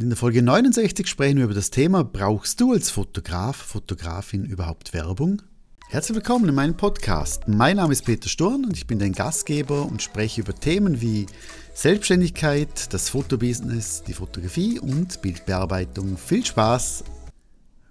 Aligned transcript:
In 0.00 0.08
der 0.08 0.16
Folge 0.16 0.40
69 0.40 1.06
sprechen 1.06 1.36
wir 1.36 1.44
über 1.44 1.52
das 1.52 1.68
Thema, 1.68 2.04
brauchst 2.04 2.58
du 2.58 2.72
als 2.72 2.88
Fotograf, 2.88 3.56
Fotografin 3.56 4.46
überhaupt 4.46 4.94
Werbung? 4.94 5.42
Herzlich 5.90 6.16
willkommen 6.16 6.48
in 6.48 6.54
meinem 6.54 6.74
Podcast. 6.74 7.46
Mein 7.48 7.76
Name 7.76 7.92
ist 7.92 8.06
Peter 8.06 8.30
Sturm 8.30 8.64
und 8.64 8.78
ich 8.78 8.86
bin 8.86 8.98
dein 8.98 9.12
Gastgeber 9.12 9.84
und 9.84 10.00
spreche 10.00 10.40
über 10.40 10.54
Themen 10.54 11.02
wie 11.02 11.26
Selbstständigkeit, 11.74 12.94
das 12.94 13.10
Fotobusiness, 13.10 14.02
die 14.02 14.14
Fotografie 14.14 14.80
und 14.80 15.20
Bildbearbeitung. 15.20 16.16
Viel 16.16 16.46
Spaß! 16.46 17.04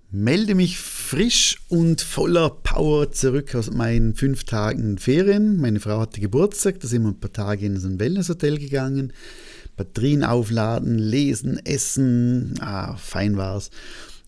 Melde 0.09 0.55
mich 0.55 0.79
frisch 0.79 1.61
und 1.69 2.01
voller 2.01 2.49
Power 2.49 3.11
zurück 3.11 3.53
aus 3.53 3.69
meinen 3.69 4.15
fünf 4.15 4.45
Tagen 4.45 4.97
Ferien. 4.97 5.57
Meine 5.57 5.79
Frau 5.79 5.99
hatte 5.99 6.19
Geburtstag, 6.19 6.79
da 6.79 6.87
sind 6.87 7.03
wir 7.03 7.09
ein 7.09 7.19
paar 7.19 7.31
Tage 7.31 7.67
in 7.67 7.79
so 7.79 7.87
ein 7.87 7.99
Wellnesshotel 7.99 8.57
gegangen. 8.57 9.13
Batterien 9.79 10.25
aufladen, 10.25 10.99
lesen, 10.99 11.57
essen, 11.65 12.55
ah, 12.59 12.97
fein 12.97 13.37
war's. 13.37 13.71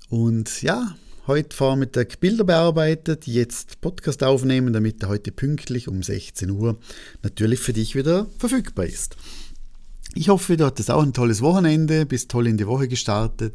Und 0.07 0.61
ja, 0.61 0.95
heute 1.27 1.53
Vormittag 1.53 2.21
Bilder 2.21 2.45
bearbeitet, 2.45 3.27
jetzt 3.27 3.81
Podcast 3.81 4.23
aufnehmen, 4.23 4.71
damit 4.71 5.03
er 5.03 5.09
heute 5.09 5.33
pünktlich 5.33 5.89
um 5.89 6.03
16 6.03 6.49
Uhr 6.51 6.77
natürlich 7.21 7.59
für 7.59 7.73
dich 7.73 7.95
wieder 7.95 8.27
verfügbar 8.37 8.85
ist. 8.85 9.17
Ich 10.15 10.29
hoffe, 10.29 10.55
du 10.55 10.65
hattest 10.65 10.89
auch 10.89 11.03
ein 11.03 11.11
tolles 11.11 11.41
Wochenende, 11.41 12.05
bist 12.05 12.31
toll 12.31 12.47
in 12.47 12.55
die 12.55 12.67
Woche 12.67 12.87
gestartet. 12.87 13.53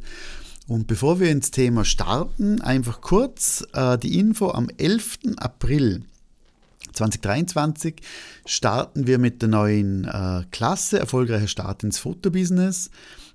Und 0.69 0.89
bevor 0.89 1.19
wir 1.19 1.31
ins 1.31 1.51
Thema 1.51 1.87
starten, 1.87 2.61
einfach 2.61 3.01
kurz 3.01 3.67
äh, 3.73 3.97
die 3.97 4.19
Info 4.19 4.51
am 4.51 4.69
11. 4.77 5.21
April 5.39 6.03
2023 6.97 7.97
starten 8.45 9.07
wir 9.07 9.19
mit 9.19 9.43
der 9.43 9.49
neuen 9.49 10.05
äh, 10.05 10.45
Klasse, 10.51 10.99
erfolgreicher 10.99 11.49
Start 11.49 11.85
ins 11.85 11.99
Fotobusiness, 11.99 12.91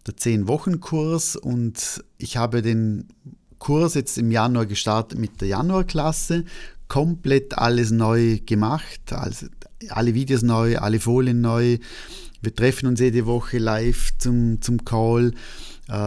der 0.08 0.16
10-Wochen-Kurs 0.16 1.36
und 1.36 2.04
ich 2.18 2.38
habe 2.38 2.62
den 2.62 3.08
Kurs 3.60 3.94
jetzt 3.94 4.18
im 4.18 4.32
Januar 4.32 4.66
gestartet 4.66 5.20
mit 5.20 5.40
der 5.40 5.48
Januarklasse, 5.50 6.46
komplett 6.88 7.58
alles 7.58 7.92
neu 7.92 8.40
gemacht, 8.46 9.14
also 9.14 9.46
alle 9.90 10.14
Videos 10.14 10.42
neu, 10.42 10.78
alle 10.78 11.00
Folien 11.00 11.42
neu. 11.42 11.78
Wir 12.42 12.56
treffen 12.56 12.88
uns 12.88 13.00
jede 13.00 13.28
Woche 13.28 13.60
live 13.60 14.12
zum, 14.18 14.62
zum 14.62 14.84
Call 14.84 15.34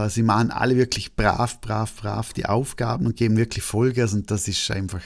sie 0.09 0.23
machen 0.23 0.51
alle 0.51 0.77
wirklich 0.77 1.15
brav, 1.15 1.61
brav, 1.61 1.93
brav 1.95 2.33
die 2.33 2.45
Aufgaben 2.45 3.05
und 3.05 3.15
geben 3.15 3.37
wirklich 3.37 3.63
Vollgas 3.63 4.13
und 4.13 4.31
das 4.31 4.47
ist 4.47 4.71
einfach 4.71 5.01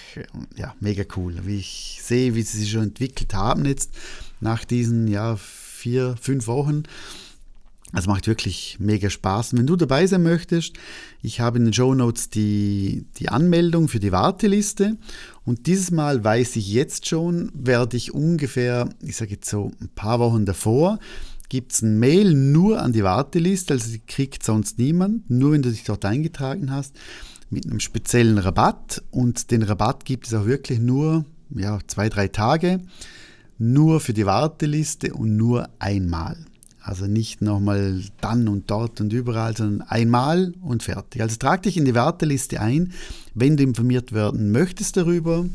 ja, 0.56 0.74
mega 0.80 1.04
cool. 1.18 1.36
Wie 1.44 1.60
ich 1.60 2.00
sehe, 2.02 2.36
wie 2.36 2.44
sie 2.44 2.60
sich 2.60 2.72
schon 2.72 2.84
entwickelt 2.84 3.34
haben 3.34 3.66
jetzt 3.66 3.92
nach 4.40 4.64
diesen 4.64 5.08
ja, 5.08 5.36
vier, 5.38 6.16
fünf 6.22 6.48
Wochen. 6.48 6.84
Es 7.92 8.06
macht 8.06 8.28
wirklich 8.28 8.78
mega 8.80 9.10
Spaß. 9.10 9.54
Und 9.54 9.60
wenn 9.60 9.68
du 9.68 9.76
dabei 9.76 10.06
sein 10.06 10.22
möchtest, 10.22 10.76
ich 11.24 11.40
habe 11.40 11.58
in 11.58 11.66
den 11.66 11.74
Show 11.74 11.96
Notes 11.96 12.30
die, 12.30 13.08
die 13.18 13.30
Anmeldung 13.30 13.88
für 13.88 14.00
die 14.00 14.12
Warteliste. 14.12 14.96
Und 15.44 15.66
dieses 15.66 15.90
Mal 15.90 16.24
weiß 16.24 16.56
ich 16.58 16.72
jetzt 16.72 17.08
schon, 17.08 17.52
werde 17.56 17.98
ich 17.98 18.14
ungefähr, 18.14 18.90
ich 19.02 19.16
sage 19.16 19.32
jetzt 19.32 19.50
so 19.50 19.72
ein 19.82 19.90
paar 19.90 20.20
Wochen 20.20 20.46
davor, 20.46 21.00
gibt 21.50 21.74
es 21.74 21.82
ein 21.82 22.00
Mail 22.00 22.34
nur 22.34 22.82
an 22.82 22.94
die 22.94 23.04
Warteliste, 23.04 23.74
also 23.74 23.92
die 23.92 24.00
kriegt 24.00 24.44
sonst 24.44 24.78
niemand, 24.78 25.30
nur 25.30 25.52
wenn 25.52 25.64
du 25.64 25.72
dich 25.72 25.84
dort 25.84 26.06
eingetragen 26.06 26.72
hast, 26.72 26.96
mit 27.50 27.66
einem 27.66 27.80
speziellen 27.80 28.38
Rabatt. 28.38 29.04
Und 29.12 29.52
den 29.52 29.64
Rabatt 29.64 30.06
gibt 30.06 30.28
es 30.28 30.34
auch 30.34 30.46
wirklich 30.46 30.80
nur 30.80 31.26
ja, 31.50 31.80
zwei, 31.88 32.10
drei 32.10 32.28
Tage, 32.28 32.80
nur 33.58 34.00
für 34.00 34.14
die 34.14 34.26
Warteliste 34.26 35.14
und 35.14 35.36
nur 35.36 35.70
einmal. 35.80 36.38
Also 36.82 37.08
nicht 37.08 37.42
nochmal 37.42 38.04
dann 38.22 38.48
und 38.48 38.72
dort 38.72 39.02
und 39.02 39.12
überall, 39.12 39.56
sondern 39.56 39.88
einmal 39.88 40.54
und 40.62 40.84
fertig. 40.84 41.22
Also 41.22 41.36
trag 41.36 41.64
dich 41.64 41.78
in 41.78 41.86
die 41.86 41.94
Warteliste 41.94 42.62
ein, 42.62 42.94
wenn 43.34 43.58
du 43.58 43.64
informiert 43.64 44.14
werden 44.14 44.52
möchtest 44.52 44.98
darüber. 44.98 45.46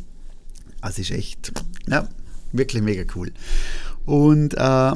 Also 0.80 1.00
ist 1.00 1.10
echt, 1.12 1.52
ja, 1.88 2.08
wirklich 2.52 2.82
mega 2.82 3.04
cool. 3.16 3.32
Und 4.04 4.54
äh, 4.54 4.92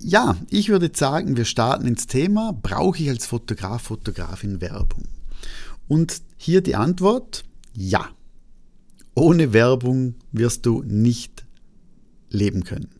ja, 0.00 0.36
ich 0.50 0.68
würde 0.68 0.90
sagen, 0.94 1.36
wir 1.36 1.44
starten 1.44 1.86
ins 1.86 2.06
Thema, 2.06 2.52
brauche 2.52 3.02
ich 3.02 3.08
als 3.08 3.26
Fotograf, 3.26 3.82
Fotografin 3.82 4.60
Werbung? 4.60 5.04
Und 5.88 6.22
hier 6.36 6.60
die 6.60 6.76
Antwort, 6.76 7.44
ja. 7.74 8.08
Ohne 9.14 9.52
Werbung 9.52 10.14
wirst 10.32 10.66
du 10.66 10.82
nicht 10.82 11.46
leben 12.30 12.64
können. 12.64 12.90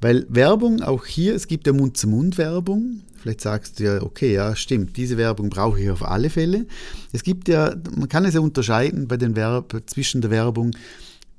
Weil 0.00 0.26
Werbung, 0.28 0.82
auch 0.82 1.04
hier, 1.04 1.34
es 1.34 1.46
gibt 1.46 1.66
ja 1.66 1.72
Mund-zu-Mund-Werbung. 1.72 3.00
Vielleicht 3.16 3.40
sagst 3.40 3.78
du 3.78 3.84
ja, 3.84 4.02
okay, 4.02 4.32
ja, 4.32 4.54
stimmt, 4.54 4.96
diese 4.96 5.16
Werbung 5.16 5.50
brauche 5.50 5.80
ich 5.80 5.90
auf 5.90 6.04
alle 6.04 6.30
Fälle. 6.30 6.66
Es 7.12 7.22
gibt 7.22 7.48
ja, 7.48 7.74
man 7.96 8.08
kann 8.08 8.24
es 8.24 8.34
ja 8.34 8.40
unterscheiden 8.40 9.08
bei 9.08 9.16
den 9.16 9.34
Verb, 9.34 9.82
zwischen 9.86 10.20
der 10.20 10.30
Werbung 10.30 10.70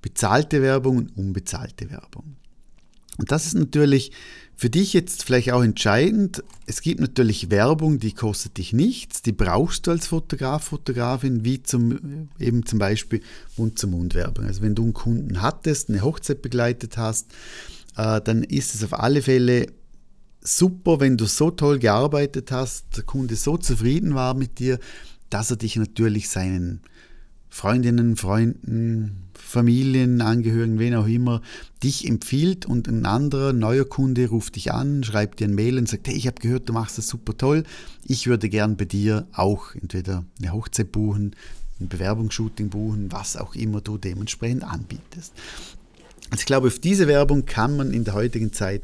bezahlte 0.02 0.62
Werbung 0.62 0.98
und 0.98 1.18
unbezahlte 1.18 1.90
Werbung. 1.90 2.36
Und 3.18 3.32
das 3.32 3.46
ist 3.46 3.56
natürlich 3.56 4.12
für 4.60 4.70
dich 4.70 4.92
jetzt 4.92 5.24
vielleicht 5.24 5.54
auch 5.54 5.64
entscheidend, 5.64 6.44
es 6.66 6.82
gibt 6.82 7.00
natürlich 7.00 7.50
Werbung, 7.50 7.98
die 7.98 8.12
kostet 8.12 8.58
dich 8.58 8.74
nichts, 8.74 9.22
die 9.22 9.32
brauchst 9.32 9.88
du 9.88 9.92
als 9.92 10.08
Fotograf, 10.08 10.66
Fotografin, 10.66 11.46
wie 11.46 11.64
zum, 11.64 12.28
eben 12.40 12.66
zum 12.66 12.78
Beispiel 12.78 13.22
Mund-zu-Mund-Werbung. 13.56 14.44
Also 14.44 14.62
wenn 14.62 14.76
du 14.76 14.84
einen 14.84 14.92
Kunden 14.92 15.42
hattest, 15.42 15.88
eine 15.88 16.02
Hochzeit 16.02 16.42
begleitet 16.42 16.98
hast, 16.98 17.28
äh, 17.96 18.20
dann 18.20 18.44
ist 18.44 18.76
es 18.76 18.84
auf 18.84 19.00
alle 19.00 19.22
Fälle 19.22 19.68
super, 20.42 21.00
wenn 21.00 21.16
du 21.16 21.24
so 21.24 21.52
toll 21.52 21.80
gearbeitet 21.80 22.52
hast, 22.52 22.98
der 22.98 23.06
Kunde 23.06 23.38
so 23.38 23.56
zufrieden 23.56 24.14
war 24.14 24.34
mit 24.34 24.60
dir, 24.60 24.78
dass 25.30 25.52
er 25.52 25.56
dich 25.56 25.78
natürlich 25.78 26.28
seinen 26.28 26.82
Freundinnen, 27.48 28.18
Freunden, 28.18 29.29
Familienangehörigen, 29.50 30.78
wen 30.78 30.94
auch 30.94 31.08
immer, 31.08 31.42
dich 31.84 32.08
empfiehlt 32.08 32.68
und 32.68 32.88
ein 32.88 33.08
anderer 33.08 33.52
neuer 33.52 33.84
Kunde 33.84 34.30
ruft 34.30 34.56
dich 34.56 34.72
an, 34.72 35.04
schreibt 35.04 35.40
dir 35.40 35.48
ein 35.48 35.56
Mail 35.56 35.80
und 35.80 35.90
sagt, 35.90 36.08
hey, 36.08 36.16
ich 36.16 36.28
habe 36.28 36.40
gehört, 36.40 36.70
du 36.70 36.74
machst 36.74 37.00
das 37.00 37.08
super 37.08 37.36
toll, 37.36 37.64
ich 38.06 38.28
würde 38.28 38.48
gern 38.48 38.78
bei 38.78 38.86
dir 38.86 39.26
auch 39.34 39.74
entweder 39.74 40.24
eine 40.40 40.54
Hochzeit 40.54 40.92
buchen, 40.92 41.36
ein 41.80 41.88
Bewerbungsshooting 41.88 42.70
buchen, 42.70 43.12
was 43.12 43.38
auch 43.38 43.56
immer 43.56 43.82
du 43.82 43.98
dementsprechend 43.98 44.64
anbietest. 44.64 45.34
Also 46.30 46.42
ich 46.42 46.46
glaube, 46.46 46.68
auf 46.68 46.78
diese 46.78 47.08
Werbung 47.08 47.46
kann 47.46 47.76
man 47.76 47.92
in 47.92 48.04
der 48.04 48.14
heutigen 48.14 48.54
Zeit 48.54 48.84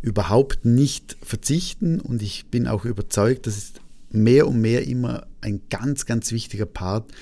überhaupt 0.00 0.64
nicht 0.64 1.18
verzichten 1.22 2.00
und 2.00 2.22
ich 2.22 2.46
bin 2.46 2.66
auch 2.66 2.86
überzeugt, 2.86 3.46
dass 3.46 3.58
es 3.58 3.72
mehr 4.10 4.48
und 4.48 4.58
mehr 4.58 4.86
immer 4.86 5.26
ein 5.42 5.60
ganz, 5.68 6.06
ganz 6.06 6.32
wichtiger 6.32 6.64
Part 6.64 7.12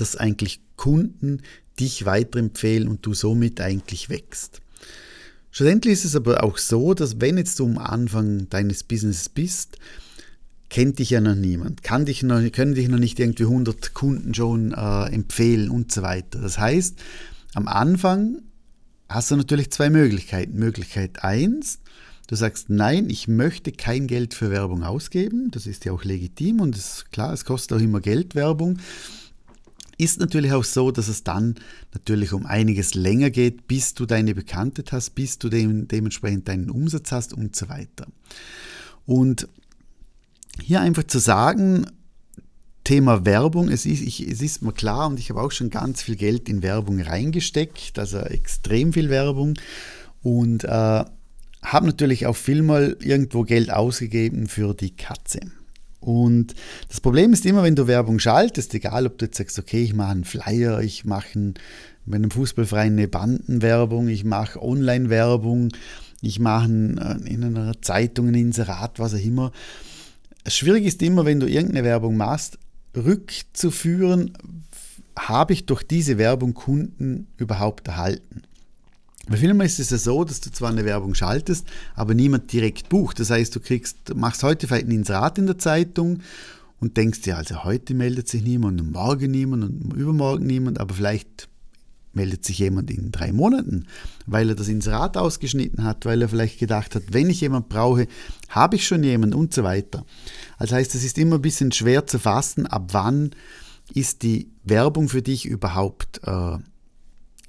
dass 0.00 0.16
eigentlich 0.16 0.60
Kunden 0.76 1.42
dich 1.78 2.04
weiterempfehlen 2.04 2.88
und 2.88 3.04
du 3.06 3.14
somit 3.14 3.60
eigentlich 3.60 4.08
wächst. 4.08 4.60
Schlussendlich 5.50 5.92
ist 5.92 6.04
es 6.06 6.16
aber 6.16 6.42
auch 6.44 6.56
so, 6.56 6.94
dass 6.94 7.20
wenn 7.20 7.36
jetzt 7.36 7.58
du 7.58 7.66
am 7.66 7.78
Anfang 7.78 8.48
deines 8.48 8.82
Businesses 8.82 9.28
bist, 9.28 9.78
kennt 10.70 10.98
dich 10.98 11.10
ja 11.10 11.20
noch 11.20 11.34
niemand, 11.34 11.82
kann 11.82 12.06
dich 12.06 12.22
noch, 12.22 12.40
können 12.50 12.74
dich 12.74 12.88
noch 12.88 12.98
nicht 12.98 13.20
irgendwie 13.20 13.42
100 13.42 13.92
Kunden 13.92 14.32
schon 14.32 14.72
äh, 14.72 15.04
empfehlen 15.12 15.68
und 15.68 15.92
so 15.92 16.00
weiter. 16.00 16.40
Das 16.40 16.58
heißt, 16.58 16.98
am 17.52 17.68
Anfang 17.68 18.38
hast 19.10 19.30
du 19.30 19.36
natürlich 19.36 19.70
zwei 19.70 19.90
Möglichkeiten. 19.90 20.58
Möglichkeit 20.58 21.22
1, 21.22 21.80
du 22.28 22.36
sagst, 22.36 22.70
nein, 22.70 23.10
ich 23.10 23.28
möchte 23.28 23.72
kein 23.72 24.06
Geld 24.06 24.32
für 24.32 24.50
Werbung 24.50 24.82
ausgeben, 24.82 25.50
das 25.50 25.66
ist 25.66 25.84
ja 25.84 25.92
auch 25.92 26.04
legitim 26.04 26.60
und 26.60 26.74
ist 26.74 27.12
klar, 27.12 27.34
es 27.34 27.44
kostet 27.44 27.76
auch 27.76 27.82
immer 27.82 28.00
Geld 28.00 28.34
Werbung. 28.34 28.78
Ist 30.02 30.18
natürlich 30.18 30.52
auch 30.52 30.64
so, 30.64 30.90
dass 30.90 31.06
es 31.06 31.22
dann 31.22 31.54
natürlich 31.94 32.32
um 32.32 32.44
einiges 32.44 32.94
länger 32.94 33.30
geht, 33.30 33.68
bis 33.68 33.94
du 33.94 34.04
deine 34.04 34.34
Bekanntheit 34.34 34.90
hast, 34.90 35.10
bis 35.10 35.38
du 35.38 35.48
dem, 35.48 35.86
dementsprechend 35.86 36.48
deinen 36.48 36.70
Umsatz 36.70 37.12
hast 37.12 37.32
und 37.32 37.54
so 37.54 37.68
weiter. 37.68 38.08
Und 39.06 39.46
hier 40.60 40.80
einfach 40.80 41.04
zu 41.04 41.20
sagen, 41.20 41.86
Thema 42.82 43.24
Werbung, 43.24 43.68
es 43.68 43.86
ist, 43.86 44.00
ich, 44.00 44.28
es 44.28 44.42
ist 44.42 44.62
mir 44.62 44.72
klar 44.72 45.06
und 45.06 45.20
ich 45.20 45.30
habe 45.30 45.40
auch 45.40 45.52
schon 45.52 45.70
ganz 45.70 46.02
viel 46.02 46.16
Geld 46.16 46.48
in 46.48 46.64
Werbung 46.64 47.00
reingesteckt, 47.00 47.96
also 47.96 48.18
extrem 48.18 48.92
viel 48.92 49.08
Werbung 49.08 49.54
und 50.22 50.64
äh, 50.64 50.68
habe 50.68 51.86
natürlich 51.86 52.26
auch 52.26 52.34
viel 52.34 52.62
mal 52.62 52.96
irgendwo 52.98 53.44
Geld 53.44 53.72
ausgegeben 53.72 54.48
für 54.48 54.74
die 54.74 54.96
Katze. 54.96 55.42
Und 56.02 56.54
das 56.88 57.00
Problem 57.00 57.32
ist 57.32 57.46
immer, 57.46 57.62
wenn 57.62 57.76
du 57.76 57.86
Werbung 57.86 58.18
schaltest, 58.18 58.74
egal 58.74 59.06
ob 59.06 59.18
du 59.18 59.26
jetzt 59.26 59.38
sagst, 59.38 59.58
okay, 59.58 59.84
ich 59.84 59.94
mache 59.94 60.10
einen 60.10 60.24
Flyer, 60.24 60.80
ich 60.80 61.04
mache 61.04 61.38
einen, 61.38 61.54
bei 62.04 62.16
einem 62.16 62.32
Fußballverein 62.32 62.94
eine 62.94 63.06
Bandenwerbung, 63.06 64.08
ich 64.08 64.24
mache 64.24 64.60
Online-Werbung, 64.60 65.68
ich 66.20 66.40
mache 66.40 66.66
in 66.66 67.44
einer 67.44 67.80
Zeitung 67.82 68.28
ein 68.28 68.34
Inserat, 68.34 68.98
was 68.98 69.14
auch 69.14 69.24
immer. 69.24 69.52
Schwierig 70.46 70.86
ist 70.86 71.02
immer, 71.02 71.24
wenn 71.24 71.38
du 71.38 71.46
irgendeine 71.46 71.84
Werbung 71.84 72.16
machst, 72.16 72.58
rückzuführen, 72.96 74.32
habe 75.16 75.52
ich 75.52 75.66
durch 75.66 75.84
diese 75.84 76.18
Werbung 76.18 76.54
Kunden 76.54 77.28
überhaupt 77.36 77.86
erhalten. 77.86 78.42
Bei 79.28 79.36
Filmen 79.36 79.60
ist 79.60 79.78
es 79.78 79.90
ja 79.90 79.98
so, 79.98 80.24
dass 80.24 80.40
du 80.40 80.50
zwar 80.50 80.70
eine 80.70 80.84
Werbung 80.84 81.14
schaltest, 81.14 81.66
aber 81.94 82.14
niemand 82.14 82.52
direkt 82.52 82.88
bucht. 82.88 83.20
Das 83.20 83.30
heißt, 83.30 83.54
du 83.54 83.60
kriegst, 83.60 84.14
machst 84.14 84.42
heute 84.42 84.66
vielleicht 84.66 84.86
ein 84.86 84.92
Inserat 84.92 85.38
in 85.38 85.46
der 85.46 85.58
Zeitung 85.58 86.20
und 86.80 86.96
denkst 86.96 87.22
dir, 87.22 87.36
also 87.36 87.62
heute 87.62 87.94
meldet 87.94 88.28
sich 88.28 88.42
niemand 88.42 88.80
und 88.80 88.90
morgen 88.90 89.30
niemand 89.30 89.64
und 89.64 89.94
übermorgen 89.94 90.46
niemand, 90.46 90.80
aber 90.80 90.94
vielleicht 90.94 91.48
meldet 92.14 92.44
sich 92.44 92.58
jemand 92.58 92.90
in 92.90 93.12
drei 93.12 93.32
Monaten, 93.32 93.86
weil 94.26 94.48
er 94.48 94.54
das 94.54 94.68
Inserat 94.68 95.16
ausgeschnitten 95.16 95.84
hat, 95.84 96.04
weil 96.04 96.20
er 96.20 96.28
vielleicht 96.28 96.58
gedacht 96.58 96.94
hat, 96.94 97.04
wenn 97.10 97.30
ich 97.30 97.40
jemand 97.40 97.68
brauche, 97.68 98.06
habe 98.48 98.76
ich 98.76 98.86
schon 98.86 99.02
jemanden 99.02 99.36
und 99.36 99.54
so 99.54 99.62
weiter. 99.62 100.04
Also 100.58 100.74
heißt, 100.74 100.94
es 100.94 101.04
ist 101.04 101.16
immer 101.16 101.36
ein 101.36 101.42
bisschen 101.42 101.72
schwer 101.72 102.06
zu 102.06 102.18
fassen, 102.18 102.66
ab 102.66 102.90
wann 102.92 103.30
ist 103.94 104.22
die 104.22 104.50
Werbung 104.64 105.08
für 105.08 105.22
dich 105.22 105.46
überhaupt, 105.46 106.20
äh, 106.24 106.58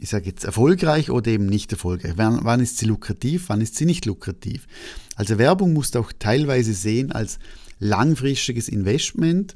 ich 0.03 0.09
sage 0.09 0.25
jetzt, 0.25 0.43
erfolgreich 0.43 1.09
oder 1.09 1.31
eben 1.31 1.45
nicht 1.45 1.71
erfolgreich. 1.71 2.13
Wann, 2.17 2.39
wann 2.43 2.59
ist 2.59 2.77
sie 2.77 2.85
lukrativ, 2.85 3.45
wann 3.47 3.61
ist 3.61 3.77
sie 3.77 3.85
nicht 3.85 4.05
lukrativ. 4.05 4.67
Also 5.15 5.37
Werbung 5.37 5.71
musst 5.71 5.95
du 5.95 5.99
auch 5.99 6.11
teilweise 6.19 6.73
sehen 6.73 7.13
als 7.13 7.39
langfristiges 7.79 8.67
Investment, 8.67 9.55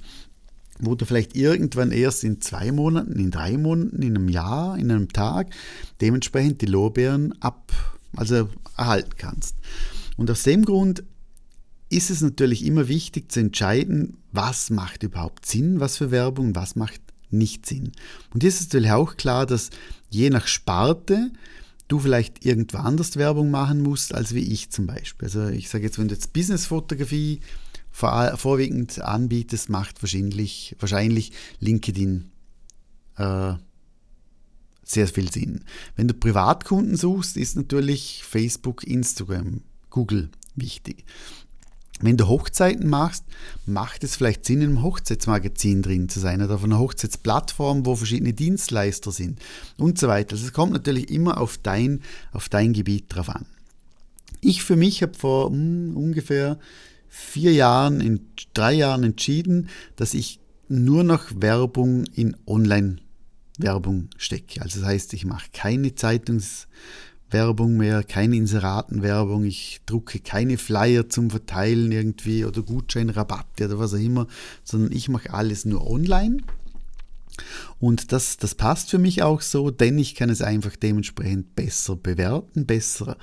wo 0.79 0.95
du 0.95 1.03
vielleicht 1.03 1.35
irgendwann 1.35 1.91
erst 1.91 2.23
in 2.23 2.39
zwei 2.39 2.71
Monaten, 2.71 3.19
in 3.19 3.29
drei 3.29 3.57
Monaten, 3.57 4.01
in 4.01 4.15
einem 4.15 4.29
Jahr, 4.29 4.77
in 4.77 4.89
einem 4.89 5.09
Tag 5.09 5.49
dementsprechend 5.99 6.61
die 6.61 6.67
Lorbeeren 6.67 7.33
ab, 7.41 7.73
also 8.15 8.49
erhalten 8.77 9.17
kannst. 9.17 9.55
Und 10.15 10.31
aus 10.31 10.43
dem 10.43 10.63
Grund 10.63 11.03
ist 11.89 12.09
es 12.09 12.21
natürlich 12.21 12.65
immer 12.65 12.87
wichtig 12.87 13.33
zu 13.33 13.41
entscheiden, 13.41 14.15
was 14.31 14.69
macht 14.69 15.03
überhaupt 15.03 15.45
Sinn, 15.45 15.81
was 15.81 15.97
für 15.97 16.09
Werbung, 16.09 16.55
was 16.55 16.77
macht 16.77 17.01
nicht 17.29 17.65
Sinn. 17.65 17.91
Und 18.33 18.41
hier 18.41 18.49
ist 18.49 18.61
natürlich 18.61 18.91
auch 18.91 19.17
klar, 19.17 19.45
dass 19.45 19.69
je 20.09 20.29
nach 20.29 20.47
Sparte 20.47 21.31
du 21.87 21.99
vielleicht 21.99 22.45
irgendwo 22.45 22.77
anders 22.77 23.15
Werbung 23.15 23.49
machen 23.51 23.81
musst, 23.81 24.13
als 24.13 24.33
wie 24.33 24.51
ich 24.51 24.69
zum 24.69 24.87
Beispiel. 24.87 25.27
Also 25.27 25.47
ich 25.47 25.69
sage 25.69 25.85
jetzt, 25.85 25.97
wenn 25.99 26.07
du 26.07 26.15
jetzt 26.15 26.33
Businessfotografie 26.33 27.39
vor, 27.91 28.37
vorwiegend 28.37 29.01
anbietest, 29.01 29.69
macht 29.69 30.03
wahrscheinlich, 30.03 30.75
wahrscheinlich 30.79 31.31
LinkedIn 31.59 32.29
äh, 33.17 33.53
sehr 34.83 35.07
viel 35.07 35.31
Sinn. 35.31 35.63
Wenn 35.95 36.07
du 36.07 36.13
Privatkunden 36.13 36.95
suchst, 36.95 37.37
ist 37.37 37.55
natürlich 37.55 38.23
Facebook, 38.23 38.85
Instagram, 38.85 39.61
Google 39.89 40.29
wichtig. 40.55 41.05
Wenn 41.99 42.17
du 42.17 42.27
Hochzeiten 42.27 42.87
machst, 42.87 43.23
macht 43.65 44.03
es 44.03 44.15
vielleicht 44.15 44.45
Sinn, 44.45 44.61
in 44.61 44.69
einem 44.69 44.83
Hochzeitsmagazin 44.83 45.81
drin 45.81 46.09
zu 46.09 46.19
sein 46.19 46.41
oder 46.41 46.55
auf 46.55 46.63
einer 46.63 46.79
Hochzeitsplattform, 46.79 47.85
wo 47.85 47.95
verschiedene 47.95 48.33
Dienstleister 48.33 49.11
sind 49.11 49.39
und 49.77 49.97
so 49.97 50.07
weiter. 50.07 50.33
Also 50.33 50.45
es 50.45 50.53
kommt 50.53 50.73
natürlich 50.73 51.09
immer 51.09 51.39
auf 51.41 51.57
dein, 51.57 52.01
auf 52.33 52.49
dein 52.49 52.73
Gebiet 52.73 53.05
drauf 53.09 53.29
an. 53.29 53.47
Ich 54.41 54.61
für 54.61 54.75
mich 54.75 55.01
habe 55.01 55.15
vor 55.15 55.49
mh, 55.49 55.55
hm, 55.55 55.97
ungefähr 55.97 56.59
vier 57.09 57.53
Jahren, 57.53 57.99
in 57.99 58.27
drei 58.53 58.73
Jahren 58.73 59.03
entschieden, 59.03 59.69
dass 59.95 60.13
ich 60.13 60.39
nur 60.69 61.03
noch 61.03 61.23
Werbung 61.35 62.05
in 62.13 62.35
Online-Werbung 62.45 64.09
stecke. 64.17 64.61
Also 64.61 64.81
das 64.81 64.89
heißt, 64.89 65.13
ich 65.13 65.25
mache 65.25 65.49
keine 65.51 65.95
Zeitungswerbung 67.29 67.77
mehr, 67.77 68.03
keine 68.03 68.37
Inseratenwerbung, 68.37 69.43
ich 69.45 69.81
drucke 69.85 70.19
keine 70.19 70.57
Flyer 70.57 71.09
zum 71.09 71.29
Verteilen 71.29 71.91
irgendwie 71.91 72.45
oder 72.45 72.61
Gutscheinrabatte 72.61 73.65
oder 73.65 73.79
was 73.79 73.93
auch 73.93 73.99
immer, 73.99 74.27
sondern 74.63 74.91
ich 74.91 75.09
mache 75.09 75.33
alles 75.33 75.65
nur 75.65 75.89
online. 75.89 76.37
Und 77.79 78.11
das, 78.11 78.37
das 78.37 78.55
passt 78.55 78.89
für 78.89 78.97
mich 78.97 79.21
auch 79.21 79.41
so, 79.41 79.69
denn 79.69 79.99
ich 79.99 80.15
kann 80.15 80.29
es 80.29 80.41
einfach 80.41 80.75
dementsprechend 80.75 81.53
besser 81.55 81.95
bewerten, 81.95 82.65
besser 82.65 83.17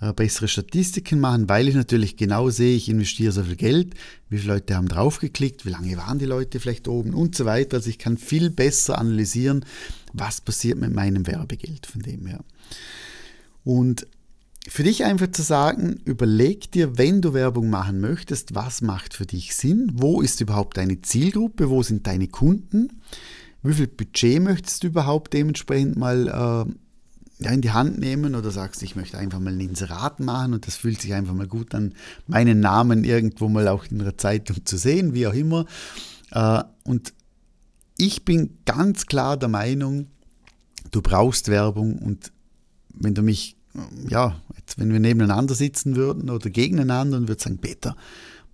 äh, 0.00 0.12
bessere 0.12 0.48
Statistiken 0.48 1.20
machen, 1.20 1.48
weil 1.48 1.68
ich 1.68 1.74
natürlich 1.74 2.16
genau 2.16 2.50
sehe, 2.50 2.76
ich 2.76 2.88
investiere 2.88 3.32
so 3.32 3.44
viel 3.44 3.56
Geld, 3.56 3.94
wie 4.28 4.38
viele 4.38 4.54
Leute 4.54 4.74
haben 4.74 4.88
draufgeklickt, 4.88 5.64
wie 5.64 5.70
lange 5.70 5.96
waren 5.96 6.18
die 6.18 6.26
Leute 6.26 6.60
vielleicht 6.60 6.88
oben 6.88 7.14
und 7.14 7.36
so 7.36 7.46
weiter. 7.46 7.78
Also 7.78 7.88
ich 7.88 7.98
kann 7.98 8.18
viel 8.18 8.50
besser 8.50 8.98
analysieren, 8.98 9.64
was 10.12 10.40
passiert 10.40 10.78
mit 10.78 10.92
meinem 10.92 11.26
Werbegeld 11.26 11.86
von 11.86 12.02
dem 12.02 12.26
her. 12.26 12.44
Und 13.64 14.06
für 14.66 14.82
dich 14.82 15.04
einfach 15.04 15.30
zu 15.30 15.42
sagen, 15.42 16.00
überleg 16.04 16.70
dir, 16.72 16.96
wenn 16.96 17.20
du 17.20 17.34
Werbung 17.34 17.68
machen 17.68 18.00
möchtest, 18.00 18.54
was 18.54 18.80
macht 18.80 19.14
für 19.14 19.26
dich 19.26 19.54
Sinn, 19.54 19.92
wo 19.94 20.22
ist 20.22 20.40
überhaupt 20.40 20.76
deine 20.76 21.02
Zielgruppe, 21.02 21.68
wo 21.68 21.82
sind 21.82 22.06
deine 22.06 22.28
Kunden, 22.28 22.88
wie 23.62 23.74
viel 23.74 23.88
Budget 23.88 24.42
möchtest 24.42 24.82
du 24.82 24.88
überhaupt 24.88 25.32
dementsprechend 25.32 25.96
mal 25.96 26.28
äh, 26.28 27.42
ja, 27.44 27.50
in 27.50 27.60
die 27.60 27.72
Hand 27.72 27.98
nehmen 27.98 28.34
oder 28.34 28.50
sagst, 28.50 28.82
ich 28.82 28.96
möchte 28.96 29.18
einfach 29.18 29.40
mal 29.40 29.52
ein 29.52 29.60
Inserat 29.60 30.20
machen 30.20 30.54
und 30.54 30.66
das 30.66 30.76
fühlt 30.76 31.00
sich 31.00 31.12
einfach 31.14 31.34
mal 31.34 31.46
gut 31.46 31.74
an, 31.74 31.94
meinen 32.26 32.60
Namen 32.60 33.04
irgendwo 33.04 33.48
mal 33.48 33.68
auch 33.68 33.86
in 33.90 33.98
der 33.98 34.16
Zeitung 34.16 34.64
zu 34.64 34.76
sehen, 34.78 35.14
wie 35.14 35.26
auch 35.26 35.34
immer. 35.34 35.66
Äh, 36.30 36.62
und 36.84 37.12
ich 37.96 38.24
bin 38.24 38.58
ganz 38.64 39.06
klar 39.06 39.36
der 39.36 39.48
Meinung, 39.48 40.08
du 40.90 41.02
brauchst 41.02 41.48
Werbung 41.48 41.98
und 41.98 42.32
wenn 42.94 43.14
du 43.14 43.22
mich, 43.22 43.56
ja, 44.08 44.40
jetzt, 44.56 44.78
wenn 44.78 44.92
wir 44.92 45.00
nebeneinander 45.00 45.54
sitzen 45.54 45.96
würden 45.96 46.30
oder 46.30 46.50
gegeneinander 46.50 47.16
und 47.16 47.28
würde 47.28 47.42
sagen, 47.42 47.58
Peter, 47.58 47.96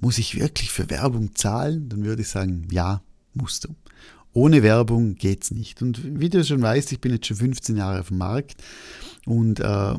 muss 0.00 0.18
ich 0.18 0.38
wirklich 0.38 0.70
für 0.70 0.88
Werbung 0.90 1.34
zahlen? 1.34 1.88
Dann 1.88 2.04
würde 2.04 2.22
ich 2.22 2.28
sagen, 2.28 2.66
ja, 2.70 3.02
musst 3.34 3.64
du. 3.64 3.74
Ohne 4.32 4.62
Werbung 4.62 5.16
geht 5.16 5.44
es 5.44 5.50
nicht. 5.50 5.82
Und 5.82 6.20
wie 6.20 6.28
du 6.28 6.44
schon 6.44 6.62
weißt, 6.62 6.92
ich 6.92 7.00
bin 7.00 7.12
jetzt 7.12 7.26
schon 7.26 7.36
15 7.36 7.76
Jahre 7.76 8.00
auf 8.00 8.08
dem 8.08 8.18
Markt 8.18 8.62
und 9.26 9.60
äh, 9.60 9.94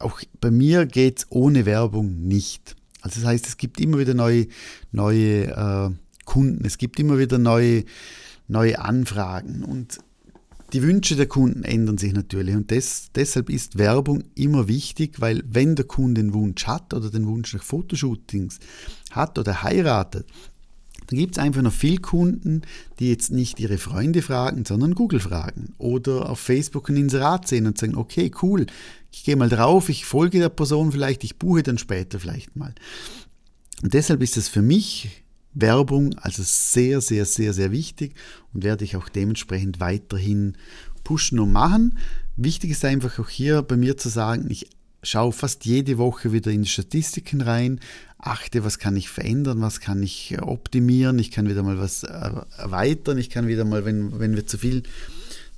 auch 0.00 0.20
bei 0.40 0.50
mir 0.50 0.86
geht 0.86 1.18
es 1.18 1.26
ohne 1.30 1.66
Werbung 1.66 2.22
nicht. 2.22 2.76
Also 3.02 3.20
das 3.20 3.28
heißt, 3.28 3.46
es 3.46 3.56
gibt 3.56 3.80
immer 3.80 3.98
wieder 3.98 4.14
neue, 4.14 4.46
neue 4.92 5.46
äh, 5.46 5.90
Kunden, 6.24 6.64
es 6.64 6.78
gibt 6.78 6.98
immer 6.98 7.18
wieder 7.18 7.38
neue, 7.38 7.84
neue 8.48 8.78
Anfragen 8.78 9.64
und 9.64 9.98
die 10.72 10.82
Wünsche 10.82 11.16
der 11.16 11.26
Kunden 11.26 11.64
ändern 11.64 11.98
sich 11.98 12.12
natürlich 12.12 12.54
und 12.54 12.70
des, 12.70 13.10
deshalb 13.14 13.50
ist 13.50 13.78
Werbung 13.78 14.24
immer 14.34 14.68
wichtig, 14.68 15.20
weil 15.20 15.42
wenn 15.48 15.76
der 15.76 15.84
Kunde 15.84 16.22
den 16.22 16.34
Wunsch 16.34 16.66
hat 16.66 16.94
oder 16.94 17.10
den 17.10 17.26
Wunsch 17.26 17.52
nach 17.54 17.62
Fotoshootings 17.62 18.58
hat 19.10 19.38
oder 19.38 19.62
heiratet, 19.62 20.26
dann 21.06 21.18
gibt 21.18 21.36
es 21.36 21.42
einfach 21.42 21.62
noch 21.62 21.72
viele 21.72 21.98
Kunden, 21.98 22.62
die 22.98 23.08
jetzt 23.08 23.32
nicht 23.32 23.58
ihre 23.58 23.78
Freunde 23.78 24.22
fragen, 24.22 24.64
sondern 24.64 24.94
Google 24.94 25.20
fragen 25.20 25.74
oder 25.78 26.30
auf 26.30 26.38
Facebook 26.38 26.88
ein 26.88 26.96
Inserat 26.96 27.48
sehen 27.48 27.66
und 27.66 27.78
sagen, 27.78 27.96
okay, 27.96 28.30
cool, 28.42 28.66
ich 29.10 29.24
gehe 29.24 29.36
mal 29.36 29.48
drauf, 29.48 29.88
ich 29.88 30.04
folge 30.04 30.38
der 30.38 30.50
Person 30.50 30.92
vielleicht, 30.92 31.24
ich 31.24 31.36
buche 31.36 31.64
dann 31.64 31.78
später 31.78 32.20
vielleicht 32.20 32.54
mal. 32.54 32.74
Und 33.82 33.94
deshalb 33.94 34.22
ist 34.22 34.36
es 34.36 34.48
für 34.48 34.62
mich 34.62 35.24
Werbung 35.52 36.16
also 36.18 36.42
sehr, 36.44 37.00
sehr, 37.00 37.24
sehr, 37.24 37.52
sehr 37.52 37.72
wichtig 37.72 38.14
und 38.52 38.62
werde 38.62 38.84
ich 38.84 38.96
auch 38.96 39.08
dementsprechend 39.08 39.80
weiterhin 39.80 40.56
pushen 41.04 41.38
und 41.38 41.52
machen. 41.52 41.98
Wichtig 42.36 42.70
ist 42.70 42.84
einfach 42.84 43.18
auch 43.18 43.28
hier 43.28 43.62
bei 43.62 43.76
mir 43.76 43.96
zu 43.96 44.08
sagen, 44.08 44.46
ich 44.48 44.68
schaue 45.02 45.32
fast 45.32 45.64
jede 45.64 45.98
Woche 45.98 46.32
wieder 46.32 46.50
in 46.50 46.62
die 46.62 46.68
Statistiken 46.68 47.40
rein, 47.40 47.80
achte, 48.18 48.64
was 48.64 48.78
kann 48.78 48.96
ich 48.96 49.08
verändern, 49.08 49.60
was 49.60 49.80
kann 49.80 50.02
ich 50.02 50.36
optimieren, 50.40 51.18
ich 51.18 51.30
kann 51.30 51.48
wieder 51.48 51.62
mal 51.62 51.78
was 51.78 52.02
erweitern, 52.02 53.18
ich 53.18 53.30
kann 53.30 53.48
wieder 53.48 53.64
mal, 53.64 53.84
wenn, 53.84 54.18
wenn 54.18 54.36
wir 54.36 54.46
zu 54.46 54.58
viel 54.58 54.82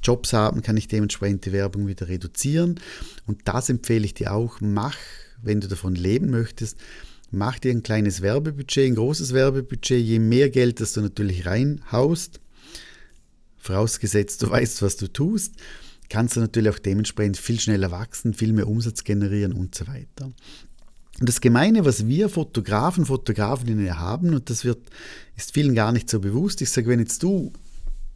Jobs 0.03 0.33
haben, 0.33 0.63
kann 0.63 0.77
ich 0.77 0.89
dementsprechend 0.89 1.45
die 1.45 1.53
Werbung 1.53 1.87
wieder 1.87 2.09
reduzieren. 2.09 2.81
Und 3.27 3.41
das 3.45 3.69
empfehle 3.69 4.05
ich 4.05 4.15
dir 4.15 4.33
auch, 4.33 4.61
mach, 4.61 4.97
wenn 5.43 5.61
du 5.61 5.69
davon 5.69 5.95
leben 5.95 6.31
möchtest, 6.31 6.79
mach 7.33 7.59
dir 7.59 7.73
ein 7.73 7.83
kleines 7.83 8.23
Werbebudget, 8.23 8.87
ein 8.87 8.95
großes 8.95 9.33
Werbebudget, 9.33 10.01
je 10.01 10.19
mehr 10.19 10.51
Geld, 10.51 10.81
das 10.81 10.93
du 10.93 11.01
natürlich 11.01 11.47
reinhaust, 11.47 12.41
vorausgesetzt 13.57 14.43
du 14.43 14.51
weißt, 14.51 14.83
was 14.83 14.97
du 14.97 15.09
tust, 15.09 15.55
kannst 16.09 16.37
du 16.37 16.41
natürlich 16.41 16.71
auch 16.71 16.79
dementsprechend 16.79 17.39
viel 17.39 17.59
schneller 17.59 17.91
wachsen, 17.91 18.35
viel 18.35 18.53
mehr 18.53 18.69
Umsatz 18.69 19.03
generieren 19.03 19.55
und 19.55 19.75
so 19.75 19.87
weiter. 19.87 20.31
Und 21.21 21.29
das 21.29 21.41
Gemeine, 21.41 21.85
was 21.85 22.07
wir 22.07 22.29
Fotografen, 22.29 23.07
Fotografinnen 23.07 23.99
haben, 23.99 24.35
und 24.35 24.51
das 24.51 24.65
wird, 24.65 24.81
ist 25.37 25.53
vielen 25.53 25.75
gar 25.75 25.93
nicht 25.93 26.11
so 26.11 26.21
bewusst, 26.21 26.61
ich 26.61 26.71
sage, 26.71 26.89
wenn 26.89 27.01
jetzt 27.01 27.23
du 27.23 27.53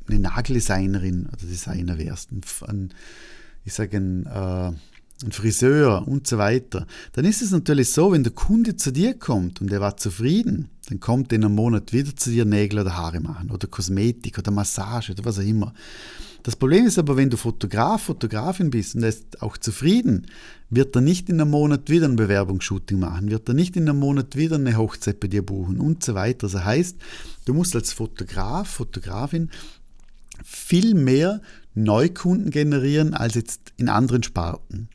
eine 0.08 0.18
Nageldesignerin 0.18 1.26
oder 1.26 1.46
Designer 1.46 1.98
wärst, 1.98 2.30
ein, 2.32 2.92
ich 3.64 3.72
sage 3.72 3.96
ein, 3.96 4.26
äh, 4.26 4.72
ein 5.24 5.32
Friseur 5.32 6.06
und 6.06 6.26
so 6.26 6.38
weiter, 6.38 6.86
dann 7.12 7.24
ist 7.24 7.42
es 7.42 7.50
natürlich 7.50 7.90
so, 7.90 8.12
wenn 8.12 8.22
der 8.22 8.32
Kunde 8.32 8.76
zu 8.76 8.92
dir 8.92 9.14
kommt 9.14 9.60
und 9.60 9.72
er 9.72 9.80
war 9.80 9.96
zufrieden, 9.96 10.68
dann 10.88 11.00
kommt 11.00 11.32
er 11.32 11.36
in 11.36 11.44
einem 11.44 11.54
Monat 11.54 11.92
wieder 11.92 12.14
zu 12.14 12.30
dir 12.30 12.44
Nägel 12.44 12.80
oder 12.80 12.96
Haare 12.96 13.20
machen 13.20 13.50
oder 13.50 13.66
Kosmetik 13.66 14.38
oder 14.38 14.50
Massage 14.50 15.12
oder 15.12 15.24
was 15.24 15.38
auch 15.38 15.42
immer. 15.42 15.72
Das 16.42 16.54
Problem 16.54 16.86
ist 16.86 16.98
aber, 16.98 17.16
wenn 17.16 17.30
du 17.30 17.36
Fotograf, 17.36 18.02
Fotografin 18.02 18.70
bist 18.70 18.94
und 18.94 19.02
er 19.02 19.08
ist 19.08 19.42
auch 19.42 19.56
zufrieden, 19.56 20.26
wird 20.70 20.94
er 20.94 21.00
nicht 21.00 21.28
in 21.28 21.40
einem 21.40 21.50
Monat 21.50 21.90
wieder 21.90 22.06
ein 22.06 22.14
Bewerbungsshooting 22.14 23.00
machen, 23.00 23.30
wird 23.30 23.48
er 23.48 23.54
nicht 23.54 23.76
in 23.76 23.88
einem 23.88 23.98
Monat 23.98 24.36
wieder 24.36 24.54
eine 24.54 24.76
Hochzeit 24.76 25.18
bei 25.18 25.26
dir 25.26 25.44
buchen 25.44 25.80
und 25.80 26.04
so 26.04 26.14
weiter. 26.14 26.46
Das 26.48 26.64
heißt, 26.64 26.98
du 27.46 27.54
musst 27.54 27.74
als 27.74 27.92
Fotograf, 27.92 28.68
Fotografin 28.68 29.50
viel 30.44 30.94
mehr 30.94 31.40
Neukunden 31.74 32.50
generieren 32.50 33.12
als 33.14 33.34
jetzt 33.34 33.72
in 33.76 33.88
anderen 33.88 34.22
Sparten. 34.22 34.88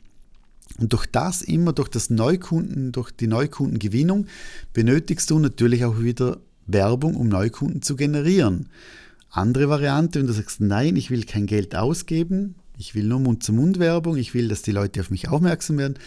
Und 0.78 0.92
durch 0.92 1.06
das 1.06 1.42
immer, 1.42 1.72
durch 1.72 1.88
das 1.88 2.10
Neukunden, 2.10 2.92
durch 2.92 3.10
die 3.10 3.26
Neukundengewinnung, 3.26 4.26
benötigst 4.72 5.30
du 5.30 5.38
natürlich 5.38 5.84
auch 5.84 6.00
wieder 6.00 6.38
Werbung, 6.66 7.16
um 7.16 7.28
Neukunden 7.28 7.82
zu 7.82 7.96
generieren. 7.96 8.68
Andere 9.30 9.68
Variante, 9.68 10.18
wenn 10.18 10.26
du 10.26 10.32
sagst, 10.32 10.60
nein, 10.60 10.96
ich 10.96 11.10
will 11.10 11.24
kein 11.24 11.46
Geld 11.46 11.74
ausgeben, 11.74 12.54
ich 12.78 12.94
will 12.94 13.04
nur 13.04 13.20
Mund-zu-Mund-Werbung, 13.20 14.16
ich 14.16 14.34
will, 14.34 14.48
dass 14.48 14.62
die 14.62 14.72
Leute 14.72 15.00
auf 15.00 15.10
mich 15.10 15.28
aufmerksam 15.28 15.78
werden, 15.78 15.98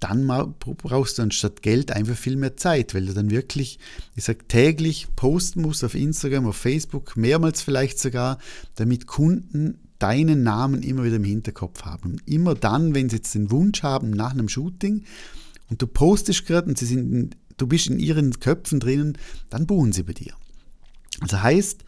dann 0.00 0.26
brauchst 0.58 1.18
du 1.18 1.22
anstatt 1.22 1.62
Geld 1.62 1.90
einfach 1.90 2.16
viel 2.16 2.36
mehr 2.36 2.56
Zeit, 2.56 2.94
weil 2.94 3.06
du 3.06 3.14
dann 3.14 3.30
wirklich, 3.30 3.78
ich 4.16 4.24
sag, 4.24 4.48
täglich 4.48 5.08
posten 5.16 5.62
musst 5.62 5.82
auf 5.82 5.94
Instagram, 5.94 6.46
auf 6.46 6.56
Facebook, 6.56 7.16
mehrmals 7.16 7.62
vielleicht 7.62 7.98
sogar, 7.98 8.38
damit 8.74 9.06
Kunden 9.06 9.78
deinen 9.98 10.42
Namen 10.42 10.82
immer 10.82 11.04
wieder 11.04 11.16
im 11.16 11.24
Hinterkopf 11.24 11.82
haben. 11.82 12.12
Und 12.12 12.28
immer 12.28 12.54
dann, 12.54 12.94
wenn 12.94 13.08
sie 13.08 13.16
jetzt 13.16 13.34
den 13.34 13.50
Wunsch 13.50 13.82
haben 13.82 14.10
nach 14.10 14.32
einem 14.32 14.48
Shooting 14.48 15.04
und 15.70 15.80
du 15.80 15.86
postest 15.86 16.46
gerade 16.46 16.68
und 16.68 16.78
sie 16.78 16.86
sind, 16.86 17.36
du 17.56 17.66
bist 17.66 17.86
in 17.86 17.98
ihren 17.98 18.38
Köpfen 18.40 18.80
drinnen, 18.80 19.18
dann 19.50 19.66
buchen 19.66 19.92
sie 19.92 20.02
bei 20.02 20.12
dir. 20.12 20.34
Also 21.20 21.42
heißt, 21.42 21.84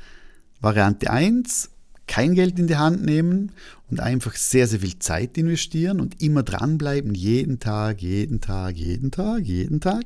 Variante 0.60 1.10
1, 1.10 1.70
kein 2.06 2.34
Geld 2.34 2.58
in 2.58 2.66
die 2.66 2.76
Hand 2.76 3.04
nehmen 3.04 3.52
und 3.90 4.00
einfach 4.00 4.34
sehr, 4.34 4.66
sehr 4.66 4.80
viel 4.80 4.98
Zeit 4.98 5.38
investieren 5.38 6.00
und 6.00 6.22
immer 6.22 6.42
dranbleiben, 6.42 7.14
jeden 7.14 7.60
Tag, 7.60 8.02
jeden 8.02 8.40
Tag, 8.40 8.76
jeden 8.76 9.10
Tag, 9.10 9.44
jeden 9.44 9.80
Tag. 9.80 10.04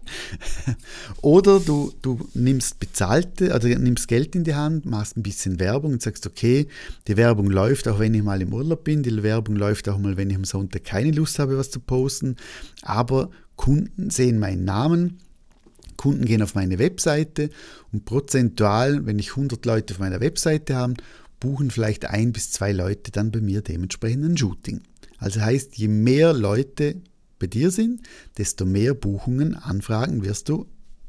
Oder 1.22 1.60
du, 1.60 1.92
du 2.02 2.18
nimmst 2.34 2.78
bezahlte, 2.78 3.52
also 3.54 3.68
nimmst 3.68 4.08
Geld 4.08 4.34
in 4.34 4.44
die 4.44 4.54
Hand, 4.54 4.86
machst 4.86 5.16
ein 5.16 5.22
bisschen 5.22 5.60
Werbung 5.60 5.92
und 5.92 6.02
sagst, 6.02 6.26
okay, 6.26 6.68
die 7.06 7.16
Werbung 7.16 7.50
läuft, 7.50 7.88
auch 7.88 7.98
wenn 7.98 8.14
ich 8.14 8.22
mal 8.22 8.40
im 8.42 8.52
Urlaub 8.52 8.84
bin, 8.84 9.02
die 9.02 9.22
Werbung 9.22 9.56
läuft 9.56 9.88
auch 9.88 9.98
mal, 9.98 10.16
wenn 10.16 10.30
ich 10.30 10.36
am 10.36 10.44
Sonntag 10.44 10.84
keine 10.84 11.10
Lust 11.10 11.38
habe, 11.38 11.56
was 11.56 11.70
zu 11.70 11.80
posten, 11.80 12.36
aber 12.82 13.30
Kunden 13.56 14.10
sehen 14.10 14.38
meinen 14.38 14.64
Namen, 14.64 15.18
Kunden 15.96 16.24
gehen 16.24 16.42
auf 16.42 16.54
meine 16.54 16.78
Webseite 16.78 17.50
und 17.92 18.06
prozentual, 18.06 19.04
wenn 19.04 19.18
ich 19.18 19.30
100 19.30 19.66
Leute 19.66 19.92
auf 19.92 20.00
meiner 20.00 20.20
Webseite 20.20 20.74
habe, 20.76 20.94
buchen 21.40 21.70
vielleicht 21.70 22.04
ein 22.04 22.32
bis 22.32 22.52
zwei 22.52 22.72
Leute 22.72 23.10
dann 23.10 23.30
bei 23.30 23.40
mir 23.40 23.62
dementsprechend 23.62 24.24
ein 24.24 24.36
Shooting. 24.36 24.82
Also 25.18 25.40
heißt, 25.40 25.76
je 25.76 25.88
mehr 25.88 26.32
Leute 26.32 27.02
bei 27.38 27.46
dir 27.46 27.70
sind, 27.70 28.02
desto 28.38 28.64
mehr 28.64 28.94
Buchungen, 28.94 29.56
Anfragen 29.56 30.22
wirst 30.22 30.48
du 30.48 30.66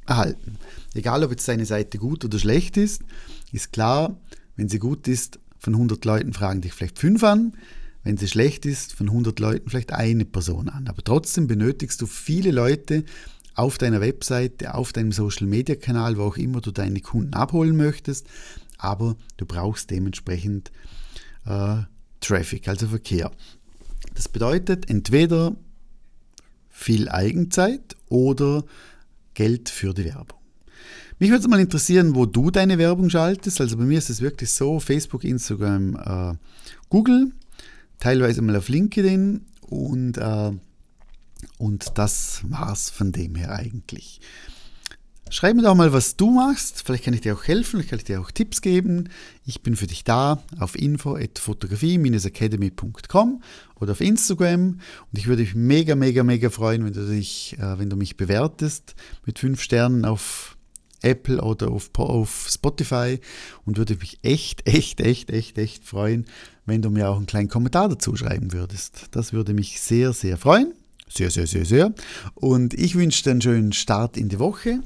erhalten. 0.08 0.58
Egal, 0.94 1.24
ob 1.24 1.32
jetzt 1.32 1.48
deine 1.48 1.66
Seite 1.66 1.98
gut 1.98 2.26
oder 2.26 2.40
schlecht 2.40 2.78
ist, 2.78 3.02
ist 3.52 3.72
klar, 3.72 4.18
wenn 4.56 4.70
sie 4.70 4.80
gut 4.80 5.08
ist, 5.08 5.40
von 5.60 5.74
100 5.74 6.04
Leuten 6.06 6.34
fragen 6.34 6.62
dich 6.62 6.74
vielleicht 6.74 6.98
fünf 6.98 7.24
an. 7.24 7.54
Wenn 8.04 8.18
sie 8.18 8.28
schlecht 8.28 8.66
ist, 8.66 8.94
von 8.94 9.08
100 9.08 9.40
Leuten 9.40 9.70
vielleicht 9.70 9.94
eine 9.94 10.26
Person 10.26 10.70
an. 10.70 10.88
Aber 10.88 11.04
trotzdem 11.04 11.46
benötigst 11.46 12.02
du 12.02 12.08
viele 12.08 12.50
Leute 12.50 13.04
auf 13.54 13.78
deiner 13.78 14.02
Webseite, 14.02 14.74
auf 14.74 14.92
deinem 14.92 15.12
Social-Media-Kanal, 15.12 16.18
wo 16.18 16.24
auch 16.24 16.38
immer 16.38 16.62
du 16.62 16.72
deine 16.72 17.02
Kunden 17.02 17.34
abholen 17.34 17.78
möchtest, 17.78 18.28
aber 18.82 19.16
du 19.38 19.46
brauchst 19.46 19.92
dementsprechend 19.92 20.72
äh, 21.46 21.78
Traffic, 22.20 22.68
also 22.68 22.88
Verkehr. 22.88 23.32
Das 24.16 24.28
bedeutet 24.28 24.90
entweder 24.90 25.56
viel 26.70 27.10
Eigenzeit 27.10 27.96
oder 28.10 28.64
Geld 29.34 29.70
für 29.70 29.94
die 29.94 30.06
Werbung. 30.06 30.40
Mich 31.20 31.30
würde 31.30 31.42
es 31.44 31.48
mal 31.48 31.60
interessieren, 31.60 32.16
wo 32.16 32.26
du 32.26 32.50
deine 32.50 32.80
Werbung 32.80 33.10
schaltest. 33.10 33.62
Also 33.62 33.78
bei 33.78 33.84
mir 33.84 34.00
ist 34.00 34.10
es 34.10 34.22
wirklich 34.22 34.50
so, 34.50 34.80
Facebook, 34.80 35.24
Instagram, 35.24 35.96
äh, 35.96 36.36
Google, 36.90 37.32
teilweise 38.00 38.42
mal 38.42 38.56
auf 38.56 38.70
LinkedIn 38.70 39.46
und, 39.62 40.18
äh, 40.18 40.52
und 41.60 41.98
das 42.00 42.42
war's 42.50 42.90
von 42.90 43.12
dem 43.12 43.36
her 43.36 43.52
eigentlich. 43.52 44.20
Schreib 45.34 45.56
mir 45.56 45.62
doch 45.62 45.76
mal, 45.76 45.94
was 45.94 46.18
du 46.18 46.30
machst. 46.30 46.84
Vielleicht 46.84 47.06
kann 47.06 47.14
ich 47.14 47.22
dir 47.22 47.34
auch 47.34 47.46
helfen, 47.46 47.80
vielleicht 47.80 47.90
kann 47.90 48.00
ich 48.00 48.06
dir 48.06 48.20
auch 48.20 48.32
Tipps 48.32 48.60
geben. 48.60 49.08
Ich 49.46 49.62
bin 49.62 49.78
für 49.78 49.88
dich 49.88 50.04
da 50.04 50.44
auf 50.60 50.76
info.fotografie-academy.com 50.76 53.42
oder 53.80 53.94
auf 53.94 54.02
Instagram. 54.02 54.72
Und 54.72 55.18
ich 55.18 55.28
würde 55.28 55.44
mich 55.44 55.56
mega, 55.56 55.96
mega, 55.96 56.24
mega 56.24 56.50
freuen, 56.50 56.84
wenn 56.84 56.92
du, 56.92 57.08
dich, 57.08 57.56
äh, 57.60 57.80
wenn 57.80 57.90
du 57.90 57.96
mich 57.96 58.18
bewertest 58.18 58.94
mit 59.26 59.40
fünf 59.40 59.62
Sternen 59.62 60.04
auf 60.04 60.58
Apple 61.02 61.42
oder 61.42 61.72
auf, 61.72 61.92
auf 61.98 62.50
Spotify 62.52 63.22
und 63.66 63.78
würde 63.78 63.96
mich 63.96 64.20
echt, 64.24 64.68
echt, 64.68 65.00
echt, 65.00 65.30
echt, 65.30 65.58
echt 65.58 65.86
freuen, 65.86 66.26
wenn 66.66 66.82
du 66.82 66.90
mir 66.90 67.10
auch 67.10 67.16
einen 67.16 67.26
kleinen 67.26 67.48
Kommentar 67.48 67.88
dazu 67.88 68.18
schreiben 68.18 68.52
würdest. 68.52 69.06
Das 69.12 69.32
würde 69.32 69.54
mich 69.54 69.80
sehr, 69.80 70.12
sehr 70.12 70.38
freuen. 70.38 70.74
Sehr, 71.14 71.30
sehr, 71.30 71.48
sehr, 71.48 71.66
sehr. 71.66 71.94
Und 72.36 72.74
ich 72.74 72.96
wünsche 72.96 73.24
dir 73.24 73.32
einen 73.32 73.42
schönen 73.42 73.74
Start 73.74 74.16
in 74.18 74.30
die 74.30 74.40
Woche. 74.40 74.80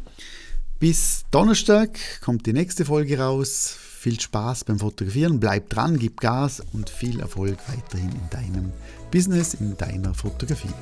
Bis 0.79 1.25
Donnerstag 1.32 2.00
kommt 2.22 2.46
die 2.48 2.53
nächste 2.53 2.86
Folge 2.86 3.20
raus. 3.20 3.77
Viel 4.00 4.20
Spaß 4.20 4.65
beim 4.65 4.79
Fotografieren, 4.79 5.39
bleib 5.39 5.70
dran, 5.70 5.98
gib 5.98 6.20
Gas 6.20 6.62
und 6.74 6.89
viel 6.89 7.20
Erfolg 7.20 7.58
weiterhin 7.67 8.10
in 8.10 8.29
deinem 8.29 8.72
Business, 9.10 9.55
in 9.55 9.77
deiner 9.77 10.13
Fotografie. 10.13 10.74